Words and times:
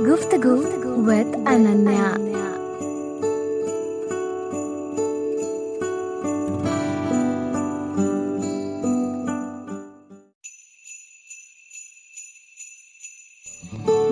गुफ्तगु 0.00 0.52
विद 1.06 1.34
अनन्या 1.48 2.06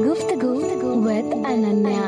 गुफ्तगु 0.04 0.90
विद 1.06 1.32
अनन्या 1.46 2.06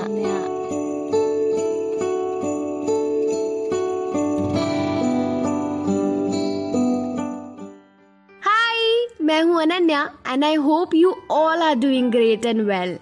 हाय 8.43 9.07
मैं 9.23 9.43
हूँ 9.43 9.63
Ananya 9.63 10.09
and 10.27 10.45
I 10.45 10.55
hope 10.67 10.95
you 10.95 11.15
all 11.31 11.63
are 11.63 11.75
doing 11.79 12.11
great 12.13 12.47
and 12.47 12.61
well 12.67 12.99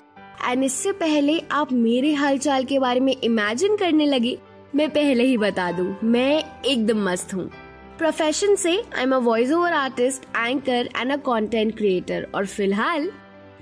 and 0.48 0.62
इससे 0.64 0.92
पहले 0.94 1.38
आप 1.52 1.72
मेरे 1.72 2.12
हालचाल 2.14 2.64
के 2.64 2.78
बारे 2.78 3.00
में 3.00 3.14
इमेजिन 3.14 3.76
करने 3.76 4.06
लगे, 4.06 4.36
मैं 4.74 4.88
पहले 4.90 5.24
ही 5.24 5.36
बता 5.36 5.70
दूँ, 5.72 5.96
मैं 6.04 6.62
एकदम 6.64 7.02
मस्त 7.04 7.34
हूँ। 7.34 7.50
प्रोफेशन 7.98 8.54
से 8.54 8.76
I 8.76 9.02
am 9.02 9.14
a 9.14 9.18
voice 9.18 9.52
over 9.52 9.72
artist 9.72 10.24
anchor 10.36 10.88
and 10.96 11.12
a 11.12 11.16
content 11.26 11.76
creator 11.76 12.26
और 12.34 12.46
फ़िलहाल, 12.46 13.10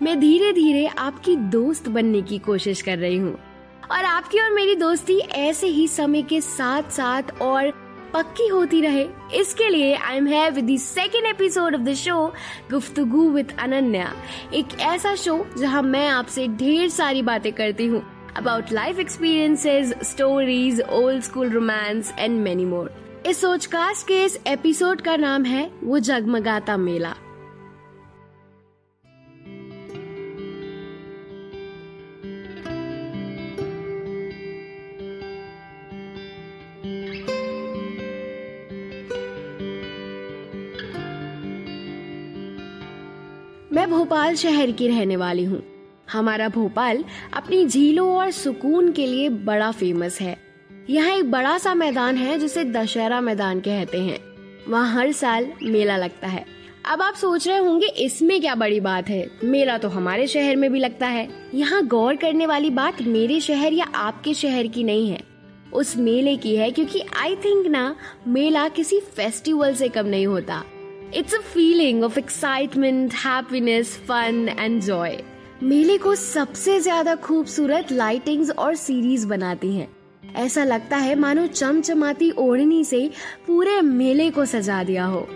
मैं 0.02 0.18
धीरे 0.20 0.52
धीरे 0.52 0.86
आपकी 0.88 1.36
दोस्त 1.36 1.88
बनने 1.88 2.22
की 2.22 2.38
कोशिश 2.38 2.82
कर 2.82 2.98
रही 2.98 3.16
हूँ। 3.16 3.34
और 3.91 4.05
आपकी 4.05 4.41
और 4.41 4.50
मेरी 4.50 4.74
दोस्ती 4.77 5.18
ऐसे 5.18 5.66
ही 5.66 5.86
समय 5.88 6.22
के 6.22 6.41
साथ 6.41 6.91
साथ 6.92 7.41
और 7.42 7.72
पक्की 8.16 8.47
होती 8.48 8.80
रहे। 8.80 9.02
इसके 9.34 9.69
लिए 9.69 9.95
आई 9.95 10.16
एम 10.16 10.27
है 10.27 10.48
with 10.51 10.77
second 10.80 11.27
episode 11.27 11.75
of 11.75 11.83
the 11.83 11.95
show 11.95 12.15
Guftagu 12.70 13.29
with 13.30 13.52
Ananya. 13.59 14.12
एक 14.55 14.79
ऐसा 14.80 15.15
शो 15.15 15.37
जहाँ 15.59 15.83
मैं 15.83 16.09
आपसे 16.09 16.47
ढेर 16.48 16.89
सारी 16.89 17.23
बातें 17.23 17.53
करती 17.53 17.86
हूँ 17.86 18.03
about 18.36 18.73
life 18.73 18.98
experiences 18.98 19.92
stories 20.03 20.81
old 20.81 21.23
school 21.23 21.50
romance 21.50 22.14
and 22.19 22.41
many 22.41 22.64
more 22.64 22.91
इस 23.27 23.41
सोचकास्ट 23.41 24.06
के 24.08 24.25
इस 24.25 24.39
एपिसोड 24.47 25.01
का 25.01 25.17
नाम 25.17 25.45
है, 25.45 25.70
वो 25.84 25.98
जगमगाता 25.98 26.77
मेला। 26.77 27.14
मैं 43.77 43.91
भोपाल 43.91 44.34
शहर 44.34 44.70
की 44.70 44.86
रहने 44.88 45.16
वाली 45.16 45.44
हूँ। 45.44 45.60
हमारा 46.12 46.48
भोपाल 46.48 47.05
अपनी 47.34 47.66
झीलों 47.66 48.08
और 48.16 48.30
सुकून 48.30 48.92
के 48.92 49.06
लिए 49.06 49.28
बड़ा 49.28 49.70
फ़ेमस 49.70 50.20
है। 50.20 50.36
यहाँ 50.91 51.10
एक 51.10 51.30
बड़ा 51.30 51.58
सा 51.58 51.74
मैदान 51.74 52.16
है 52.16 52.38
जिसे 52.38 52.64
दशहरा 52.64 53.20
मैदान 53.20 53.60
कहते 53.60 53.98
हैं। 54.00 54.18
वहाँ 54.68 54.94
हर 54.94 55.12
साल 55.12 55.52
मेला 55.62 55.96
लगता 55.96 56.28
है। 56.28 56.44
अब 56.84 57.02
आप 57.02 57.14
सोच 57.14 57.48
रहे 57.48 57.56
होंगे, 57.58 57.86
इसमें 57.86 58.41
क्या 58.41 58.55
बड़ी 58.55 58.80
बात 58.80 59.08
है? 59.08 59.30
मेला 59.44 59.78
तो 59.78 59.88
हमारे 59.88 60.27
शहर 60.27 60.56
में 60.56 60.72
भी 60.72 60.78
लगता 60.78 61.06
है। 61.06 61.28
यहाँ 61.55 61.86
गौर 61.86 62.16
करने 62.16 62.46
वाली 62.46 62.70
बात 62.70 63.02
मेरे 63.02 63.40
शहर 63.40 63.72
या 63.72 63.84
आपके 63.84 64.34
शहर 64.34 64.66
की 64.66 64.84
नहीं 64.84 65.11
है। 65.11 65.20
उस 65.72 65.96
मेले 65.96 66.36
की 66.36 66.56
है 66.56 66.70
क्योंकि 66.70 67.02
आई 67.16 67.36
थिंक 67.36 67.66
ना, 67.66 67.96
मेला 68.27 68.68
किसी 68.68 69.00
फेस्टिवल 69.00 69.74
से 69.74 69.88
कम 69.88 70.06
नहीं 70.06 70.27
होता। 70.27 70.64
It's 71.14 71.34
a 71.34 71.38
feeling 71.44 72.02
of 72.04 72.18
excitement 72.18 73.14
happiness 73.14 73.96
fun 74.08 74.48
and 74.58 74.80
joy 74.82 75.18
मेले 75.62 75.98
को 75.98 76.14
सबसे 76.14 76.78
ज़्यादा 76.80 77.14
खूबसूरत 77.16 77.92
लाइटिंग्स 77.92 78.50
और 78.50 78.74
सीरीज़ 78.74 79.27
बनाती 79.27 79.72
हैं। 79.74 79.88
ऐसा 80.36 80.64
लगता 80.64 80.96
है 80.96 81.14
मानो 81.14 81.46
चमचमाती 81.46 82.30
ओढ़नी 82.30 82.83
से 82.84 83.08
पूरे 83.46 83.80
मेले 83.83 84.30
को 84.30 84.45
सजा 84.45 84.83
दिया 84.84 85.05
हो। 85.05 85.27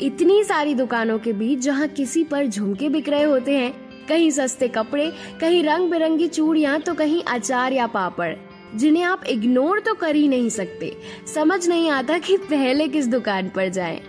इतनी 0.00 0.42
सारी 0.44 0.74
दुकानों 0.74 1.18
के 1.18 1.32
बीच 1.32 1.58
जहाँ 1.58 1.88
किसी 1.88 2.24
पर 2.24 2.46
झुमके 2.46 2.88
बिक 2.88 3.08
रहे 3.08 3.22
होते 3.22 3.56
हैं, 3.56 3.72
कहीं 4.08 4.30
सस्ते 4.30 4.68
कपड़े, 4.68 5.10
कहीं 5.40 5.62
रंग 5.64 5.90
बिरंगी 5.90 6.28
चूड़ियाँ 6.28 6.80
तो 6.80 6.94
कहीं 6.94 7.22
अचार 7.24 7.72
या 7.72 7.86
पापड़, 7.86 8.34
जिन्हें 8.74 9.02
आप 9.04 9.24
इग्नोर 9.26 9.80
तो 9.80 9.94
कर 9.94 10.14
ही 10.14 10.28
नहीं 10.28 10.48
सकते। 10.50 10.92
समझ 11.34 11.66
नहीं 11.68 11.90
आता 11.90 12.18
कि 12.18 12.36
पहले 12.40 12.88
किस 12.88 13.06
दुकान 13.06 13.48
पर 13.48 13.68
जाएँ। 13.68 14.00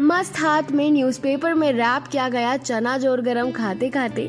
मस्त 0.00 0.38
हाथ 0.38 0.70
में 0.72 0.90
न्यूज़पेपर 0.90 1.54
में 1.54 1.70
रैप 1.72 2.06
किया 2.06 2.28
गया 2.28 2.56
चना 2.56 2.96
ज़ोर 2.98 3.20
गरम 3.20 3.50
खाते 3.50 3.88
खाते, 3.90 4.22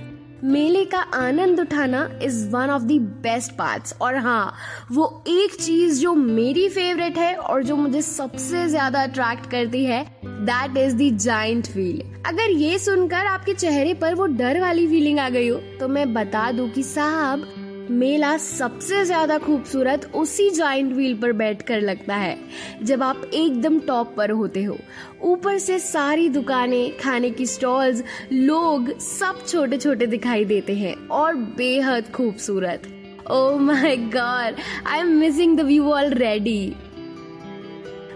मेले 0.43 0.83
का 0.85 0.99
आनंद 1.15 1.59
उठाना 1.59 2.03
is 2.23 2.47
one 2.49 2.69
of 2.69 2.83
the 2.83 2.99
best 3.23 3.51
parts 3.51 3.95
और 4.01 4.15
हाँ 4.15 4.53
वो 4.91 5.23
एक 5.27 5.55
चीज़ 5.55 6.01
जो 6.01 6.13
मेरी 6.15 6.67
फेवरेट 6.69 7.17
है 7.17 7.35
और 7.35 7.63
जो 7.63 7.75
मुझे 7.75 8.01
सबसे 8.01 8.67
ज़्यादा 8.67 9.03
अट्रैक्ट 9.03 9.49
करती 9.51 9.85
है 9.85 10.03
that 10.23 10.77
is 10.77 10.95
the 10.95 11.17
giant 11.17 11.69
wheel 11.75 12.01
अगर 12.25 12.51
ये 12.51 12.77
सुनकर 12.79 13.25
आपके 13.27 13.53
चेहरे 13.53 13.93
पर 13.93 14.15
वो 14.15 14.25
डर 14.35 14.61
वाली 14.61 14.87
फीलिंग 14.87 15.19
आ 15.19 15.29
गई 15.29 15.47
हो 15.47 15.57
तो 15.79 15.87
मैं 15.87 16.13
बता 16.13 16.51
दूँ 16.51 16.69
कि 16.69 16.83
साहब 16.83 17.47
मेला 17.91 18.35
सबसे 18.37 19.03
ज़्यादा 19.05 19.37
खूबसूरत 19.37 20.05
उसी 20.15 20.49
जॉइंट 20.49 20.93
व्हील 20.93 21.15
पर 21.21 21.31
बैठकर 21.33 21.81
लगता 21.81 22.15
है, 22.15 22.37
जब 22.83 23.03
आप 23.03 23.29
एकदम 23.33 23.79
टॉप 23.79 24.13
पर 24.17 24.31
होते 24.31 24.63
हो। 24.63 24.77
ऊपर 25.23 25.57
से 25.57 25.79
सारी 25.79 26.29
दुकानें, 26.29 26.97
खाने 26.97 27.29
की 27.29 27.45
स्टॉल्स 27.45 28.03
लोग 28.31 28.97
सब 28.99 29.45
छोटे 29.47 29.77
छोटे 29.77 30.05
दिखाई 30.07 30.45
देते 30.45 30.75
हैं 30.75 30.95
और 31.09 31.35
बेहद 31.57 32.11
खूबसूरत। 32.15 32.87
ओ 33.31 33.57
my 33.57 33.97
god 34.15 34.55
I 34.87 34.99
am 34.99 35.11
missing 35.17 35.57
the 35.57 35.61
view 35.61 35.91
already 35.91 36.73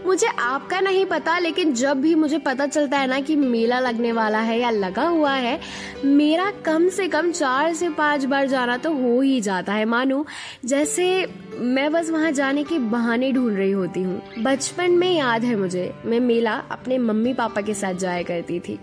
मुझे 0.08 0.28
आपका 0.30 0.80
नहीं 0.80 1.06
पता, 1.06 1.38
लेकिन 1.40 1.74
जब 1.74 2.02
भी 2.02 2.14
मुझे 2.16 2.38
पता 2.40 2.66
चलता 2.68 2.98
है 2.98 3.08
ना 3.08 3.20
कि 3.20 3.36
मेला 3.36 3.80
लगने 3.80 4.12
वाला 4.12 4.40
है 4.40 4.60
या 4.60 4.70
लगा 4.70 5.04
हुआ 5.04 5.32
है, 5.32 5.60
मेरा 6.06 6.50
कम 6.66 6.88
से 6.90 7.08
कम 7.08 7.32
चार 7.32 7.74
से 7.74 7.90
पाँच 7.90 8.26
बार 8.26 8.48
जाना 8.48 8.78
तो 8.78 8.94
हो 8.94 9.20
ही 9.22 9.40
जाता 9.42 9.74
है। 9.74 9.86
मानो, 9.86 10.26
जैसे 10.66 11.28
मैं 11.54 11.92
बस 11.92 12.10
वहाँ 12.10 12.32
जाने 12.32 12.64
के 12.64 12.80
बहाने 12.80 13.32
ढूंढ 13.32 13.58
रही 13.58 13.72
होती 13.72 14.02
हूँ। 14.02 14.22
बचपन 14.40 14.92
में 14.92 15.12
याद 15.12 15.44
है 15.44 15.56
मुझे, 15.56 15.94
मैं 16.06 16.20
मेला 16.20 16.54
अपने 16.72 16.98
मम्मी 16.98 17.34
पापा 17.34 17.62
के 17.62 17.74
साथ 17.74 17.94
जाया 17.96 18.24
करती 18.24 18.60
थी। 18.60 18.80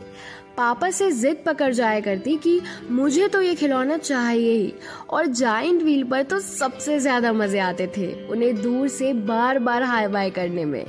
पापा 0.56 0.90
से 0.90 1.10
जिद 1.12 1.42
पकड़ 1.46 1.72
जाया 1.72 2.00
करती 2.00 2.36
कि 2.36 2.60
मुझे 2.90 3.28
तो 3.28 3.40
ये 3.42 3.54
खिलौना 3.54 3.96
चाहिए 3.96 4.52
ही, 4.52 4.72
और 5.10 5.26
जाइंट 5.26 5.82
व्हील 5.82 6.04
पर 6.04 6.22
तो 6.22 6.38
सबसे 6.40 6.98
ज़्यादा 6.98 7.32
मज़े 7.32 7.58
आते 7.60 7.86
थे, 7.96 8.12
उन्हें 8.26 8.62
दूर 8.62 8.88
से 8.88 9.12
बार 9.12 9.58
बार 9.60 9.82
हाई 9.82 10.06
बाय 10.08 10.30
करने 10.30 10.64
में। 10.64 10.84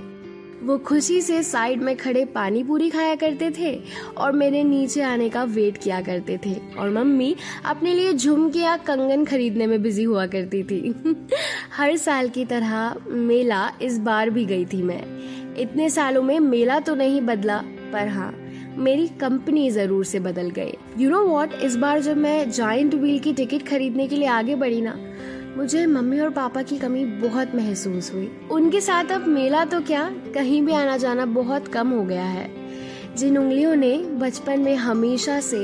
वो 0.65 0.77
खुशी 0.77 1.21
से 1.21 1.41
साइड 1.43 1.81
में 1.81 1.95
खड़े 1.97 2.23
पानी 2.25 2.63
पूरी 2.63 2.89
खाया 2.89 3.15
करते 3.15 3.49
थे 3.57 3.73
और 4.17 4.31
मेरे 4.31 4.63
नीचे 4.63 5.01
आने 5.01 5.29
का 5.29 5.43
वेट 5.43 5.77
किया 5.77 6.01
करते 6.01 6.37
थे। 6.45 6.55
और 6.77 6.89
मम्मी 6.89 7.35
अपने 7.65 7.93
लिए 7.93 8.13
झुमके 8.13 8.59
या 8.59 8.75
कंगन 8.77 9.25
खरीदने 9.25 9.67
में 9.67 9.81
बिज़ी 9.81 10.03
हुआ 10.03 10.25
करती 10.27 10.63
थी। 10.63 10.93
हर 11.77 11.95
साल 11.97 12.29
की 12.29 12.45
तरह 12.45 12.95
मेला 13.09 13.69
इस 13.81 13.99
बार 13.99 14.29
भी 14.29 14.45
गई 14.45 14.65
थी 14.65 14.81
मैं। 14.83 15.03
इतने 15.57 15.89
सालों 15.89 16.21
में 16.21 16.39
मेला 16.39 16.79
तो 16.79 16.95
नहीं 16.95 17.21
बदला, 17.21 17.57
पर 17.93 18.07
हाँ 18.07 18.33
मेरी 18.77 19.07
कंपनी 19.19 19.69
ज़रूर 19.71 20.05
से 20.05 20.19
बदल 20.19 20.49
गए 20.49 20.73
यू 20.97 21.09
नो 21.09 21.21
वॉट 21.25 21.53
इस 21.63 21.75
बार 21.75 21.99
जब 22.01 22.17
मैं 22.17 22.51
जॉइंट 22.51 22.95
व्हील 22.95 23.19
की 23.19 23.33
टिकट 23.33 23.67
खरीदने 23.67 24.07
के 24.07 24.15
लिए 24.15 24.27
आगे 24.27 24.55
बढ़ी 24.55 24.81
ना 24.81 24.97
मुझे 25.57 25.85
मम्मी 25.85 26.19
और 26.19 26.29
पापा 26.29 26.61
की 26.61 26.77
कमी 26.77 27.03
बहुत 27.19 27.53
महसूस 27.55 28.11
हुई। 28.13 28.29
उनके 28.51 28.79
साथ 28.81 29.11
अब 29.11 29.27
मेला 29.27 29.63
तो 29.65 29.79
क्या, 29.81 30.09
कहीं 30.33 30.61
भी 30.61 30.73
आना 30.73 30.97
जाना 30.97 31.25
बहुत 31.25 31.67
कम 31.67 31.89
हो 31.89 32.03
गया 32.05 32.25
है। 32.25 32.49
जिन 33.15 33.37
उंगलियों 33.37 33.75
ने 33.75 33.97
बचपन 34.15 34.59
में 34.59 34.75
हमेशा 34.75 35.39
से 35.41 35.57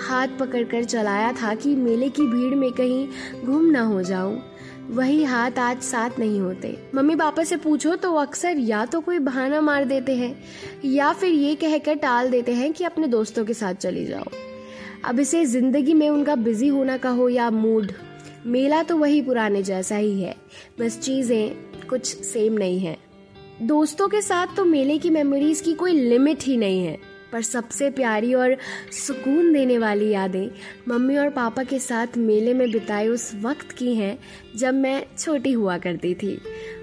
हाथ 0.00 0.38
पकड़कर 0.40 0.84
चलाया 0.84 1.32
था 1.32 1.54
कि 1.54 1.74
मेले 1.76 2.08
की 2.08 2.26
भीड़ 2.26 2.54
में 2.54 2.70
कहीं 2.72 3.06
गुम 3.44 3.64
ना 3.66 3.82
हो 3.82 4.02
जाऊँ, 4.02 4.38
वही 4.90 5.22
हाथ 5.24 5.58
आज 5.58 5.80
साथ 5.82 6.18
नहीं 6.18 6.40
होते। 6.40 6.76
मम्मी 6.94 7.14
पापा 7.16 7.44
से 7.44 7.56
पूछो 7.56 7.94
तो 7.96 8.14
अक्सर 8.16 8.58
या 8.58 8.84
तो 8.86 9.00
कोई 9.00 9.18
बहाना 9.20 9.60
मार 9.60 9.84
देते 9.84 10.16
हैं, 10.16 10.34
या 10.84 11.12
फिर 11.12 11.30
ये 11.30 11.54
कहकर 11.54 11.94
टाल 11.96 12.30
देते 12.30 12.52
हैं 12.52 12.72
कि 12.72 12.84
अपने 12.84 13.08
दोस्तों 13.08 13.44
के 13.44 13.54
साथ 13.54 13.74
चली 13.76 14.04
जाओ। 14.06 14.30
अब 15.04 15.20
इसे 15.20 15.44
ज़िंदगी 15.46 15.94
में 15.94 16.08
उनका 16.08 16.34
बिज़ी 16.36 16.68
होना 16.68 16.96
कहो 16.98 17.28
या 17.28 17.50
मूड 17.50 17.92
मेला 18.46 18.82
तो 18.82 18.96
वही 18.96 19.20
पुराने 19.22 19.62
जैसा 19.62 19.96
ही 19.96 20.20
है। 20.22 20.34
बस 20.80 20.98
चीज़ें 20.98 21.86
कुछ 21.88 22.16
सेम 22.24 22.52
नहीं 22.52 22.80
है। 22.80 22.96
दोस्तों 23.62 24.08
के 24.08 24.20
साथ 24.22 24.56
तो 24.56 24.64
मेले 24.64 24.98
की 24.98 25.10
मेमोरीज 25.10 25.60
की 25.60 25.74
कोई 25.74 25.92
लिमिट 25.92 26.42
ही 26.42 26.56
नहीं 26.56 26.84
है। 26.84 26.98
पर 27.32 27.42
सबसे 27.42 27.90
प्यारी 27.90 28.32
और 28.34 28.56
सुकून 28.92 29.52
देने 29.52 29.76
वाली 29.78 30.08
यादें 30.10 30.48
मम्मी 30.88 31.16
और 31.16 31.28
पापा 31.30 31.62
के 31.62 31.78
साथ 31.78 32.16
मेले 32.16 32.54
में 32.54 32.70
बिताए 32.70 33.06
उस 33.08 33.30
वक्त 33.42 33.72
की 33.72 33.94
हैं, 33.94 34.18
जब 34.56 34.74
मैं 34.74 35.02
छोटी 35.18 35.52
हुआ 35.52 35.78
करती 35.78 36.14
थी। 36.14 36.38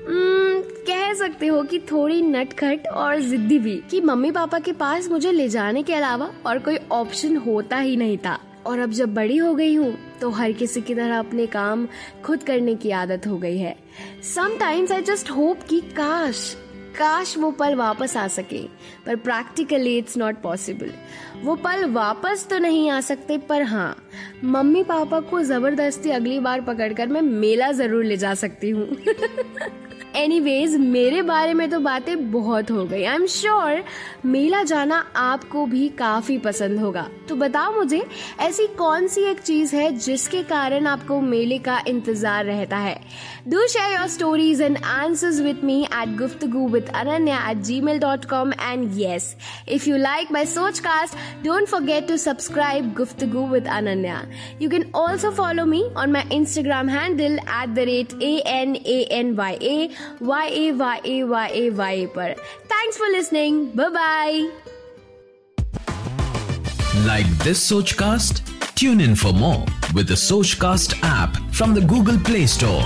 कह 0.10 1.14
सकते 1.14 1.48
हो 1.48 1.64
कि 1.64 1.80
थोड़ी 1.82 2.22
नटखट 2.22 2.88
और 2.88 3.20
जिद्दी 3.20 3.60
भी 3.60 3.76
कि 3.92 4.02
मम्मी 4.02 4.32
पापा 4.32 4.60
के 4.60 4.72
पास 4.72 5.10
मुझे 5.10 5.32
ले 5.32 5.48
जाने 5.50 5.84
के 5.84 5.94
अलावा 5.94 6.32
और 6.46 6.60
कोई 6.60 6.78
ऑप्शन 6.92 7.36
होता 7.38 7.78
ही 7.78 7.96
नहीं 7.96 8.18
था। 8.18 8.40
और 8.68 8.80
अब 8.80 8.92
जब 8.92 9.14
बड़ी 9.14 9.38
हो 9.38 9.54
गई 9.56 9.74
हूँ 9.76 9.94
तो 10.22 10.30
हर 10.32 10.52
किसी 10.52 10.82
की 10.82 10.96
तरह 10.96 11.18
अपने 11.20 11.46
काम 11.48 11.88
खुद 12.26 12.44
करने 12.44 12.76
की 12.76 12.92
आदत 12.94 13.28
हो 13.28 13.38
गई 13.38 13.58
है। 13.58 13.76
समटाइम्स 14.26 14.92
आई 14.92 15.02
जस्ट 15.04 15.32
होप 15.32 15.64
कि 15.70 15.80
काश 15.98 16.56
काश 16.98 17.38
वो 17.38 17.50
पल 17.52 17.76
वापस 17.76 18.16
आ 18.18 18.28
सके, 18.28 18.62
पर 19.06 19.16
प्रैक्टिकली 19.18 19.98
इट्स 19.98 20.18
नॉट 20.18 20.42
पॉसिबल 20.42 20.92
वो 21.44 21.56
पल 21.56 21.86
वापस 21.92 22.48
तो 22.50 22.58
नहीं 22.60 22.90
आ 22.90 23.00
सकते, 23.02 23.38
पर 23.40 23.62
हाँ 23.64 23.96
मम्मी 24.44 24.84
पापा 24.84 25.20
को 25.22 25.42
ज़बरदस्ती 25.44 26.12
अगली 26.12 26.40
बार 26.40 26.62
पकड़कर 26.62 27.08
मैं 27.08 27.22
मेला 27.22 27.72
ज़रूर 27.74 28.04
ले 28.04 28.18
जा 28.18 28.34
सकती 28.36 28.70
हूँ। 28.70 28.88
एनीवेज 30.18 30.76
मेरे 30.78 31.22
बारे 31.22 31.54
में 31.54 31.70
तो 31.70 31.80
बातें 31.80 32.32
बहुत 32.32 32.72
हो 32.72 32.86
गई। 32.86 33.04
आई 33.04 33.16
एम 33.16 33.26
श्योर 33.28 33.84
मेला 34.26 34.62
जाना 34.64 34.98
आपको 35.16 35.66
भी 35.66 35.88
काफ़ी 35.98 36.38
पसंद 36.40 36.80
होगा। 36.80 37.08
तो 37.30 37.36
बताओ 37.36 37.74
मुझे, 37.74 38.02
ऐसी 38.40 38.68
कौन 38.78 39.08
सी 39.08 39.22
एक 39.22 39.40
चीज़ 39.40 39.76
है 39.76 39.92
जिसके 39.98 40.42
कारण 40.44 40.88
आपको 40.88 41.20
मेले 41.22 41.58
का 41.60 41.80
इंतज़ार 41.88 42.46
रहता 42.46 42.78
है? 42.78 43.00
Do 43.48 43.66
share 43.68 43.94
your 43.94 44.08
stories 44.10 44.62
and 44.62 44.78
answers 44.86 45.40
with 45.42 45.64
me 45.64 45.82
at 45.84 46.18
Guftagu 46.18 46.68
with 46.70 46.90
Ananya 46.96 47.38
at 47.50 47.58
Gmail 47.82 48.00
dot 48.00 48.26
com 48.26 48.54
and 48.54 48.98
yes 49.00 49.36
if 49.70 49.90
you 49.90 49.98
like 49.98 50.32
my 50.32 50.46
Sochcast 50.80 51.44
don't 51.44 51.68
forget 51.68 52.08
to 52.08 52.18
subscribe 52.18 52.94
Guftagu 52.98 53.46
with 53.48 53.68
Ananya. 53.68 54.22
You 54.62 54.70
can 54.70 54.86
also 54.96 55.32
follow 55.32 55.66
me 55.66 55.84
on 55.98 56.12
my 56.12 56.36
Instagram 56.36 56.90
handle 56.90 57.40
at 57.40 57.70
the 57.70 57.88
rate 57.90 58.22
A 58.24 58.36
N 58.48 58.76
A 58.76 59.00
N 59.12 59.34
Y 59.36 59.54
A 59.54 59.90
Y 60.23 60.49
A 60.67 60.71
Y 60.83 60.99
A 61.07 61.23
Y 61.33 61.49
A 61.61 61.69
Y 61.81 62.07
पर 62.17 62.35
thanks 62.73 62.99
for 62.99 63.11
listening 63.17 63.65
bye 63.77 63.89
bye 63.99 64.47
Like 67.05 67.31
this 67.45 67.61
Sochcast? 67.69 68.41
Tune 68.81 69.01
in 69.05 69.15
for 69.21 69.33
more 69.33 69.65
with 69.95 70.09
the 70.09 70.19
Sochcast 70.25 70.93
app 71.03 71.37
from 71.61 71.73
the 71.79 71.81
Google 71.93 72.19
Play 72.29 72.47
Store. 72.47 72.85